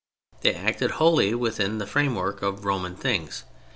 [0.41, 3.43] They acted wholly within the framework of Roman things.